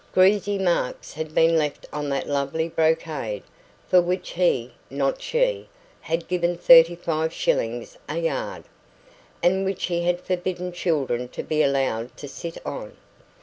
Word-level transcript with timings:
Greasy 0.15 0.57
marks 0.57 1.13
had 1.13 1.35
been 1.35 1.55
left 1.59 1.85
on 1.93 2.09
that 2.09 2.27
lovely 2.27 2.67
brocade, 2.67 3.43
for 3.87 4.01
which 4.01 4.31
he 4.31 4.73
(not 4.89 5.21
she) 5.21 5.69
had 6.01 6.27
given 6.27 6.57
thirty 6.57 6.95
five 6.95 7.31
shillings 7.31 7.99
a 8.09 8.17
yard, 8.17 8.63
and 9.43 9.63
which 9.63 9.83
he 9.83 10.01
had 10.05 10.19
forbidden 10.19 10.71
children 10.71 11.27
to 11.27 11.43
be 11.43 11.61
allowed 11.61 12.17
to 12.17 12.27
sit 12.27 12.57
on. 12.65 12.97